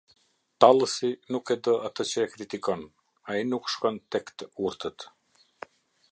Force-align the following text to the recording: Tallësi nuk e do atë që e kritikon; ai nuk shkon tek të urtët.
Tallësi 0.63 1.09
nuk 1.35 1.51
e 1.55 1.57
do 1.67 1.75
atë 1.89 2.05
që 2.11 2.23
e 2.23 2.31
kritikon; 2.31 2.81
ai 3.33 3.43
nuk 3.51 3.69
shkon 3.75 4.03
tek 4.17 4.33
të 4.41 4.49
urtët. 4.69 5.07